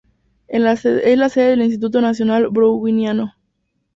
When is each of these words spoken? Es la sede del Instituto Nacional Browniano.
Es 0.47 0.59
la 0.61 0.77
sede 1.29 1.49
del 1.51 1.61
Instituto 1.61 2.01
Nacional 2.01 2.47
Browniano. 2.49 3.35